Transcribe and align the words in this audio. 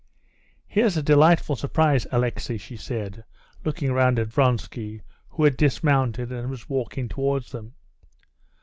"Here's 0.67 0.97
a 0.97 1.03
delightful 1.03 1.55
surprise, 1.55 2.07
Alexey!" 2.11 2.57
she 2.57 2.75
said, 2.75 3.23
looking 3.63 3.93
round 3.93 4.17
at 4.17 4.29
Vronsky, 4.33 5.03
who 5.29 5.43
had 5.43 5.55
dismounted, 5.55 6.31
and 6.31 6.49
was 6.49 6.67
walking 6.67 7.07
towards 7.07 7.51
them. 7.51 7.75